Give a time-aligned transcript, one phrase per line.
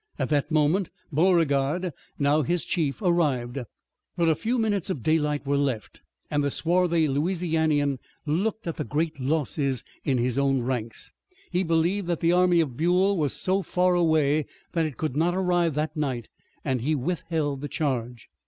[0.17, 3.59] At that moment Beauregard, now his chief, arrived.
[4.17, 8.83] But a few minutes of daylight were left and the swarthy Louisianian looked at the
[8.83, 11.11] great losses in his own ranks.
[11.51, 15.35] He believed that the army of Buell was so far away that it could not
[15.35, 16.29] arrive that night
[16.65, 18.27] and he withheld the charge.